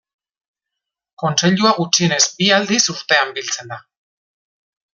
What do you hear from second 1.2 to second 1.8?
Kontseilua